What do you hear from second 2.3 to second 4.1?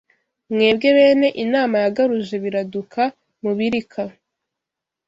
Biraduka mu Birika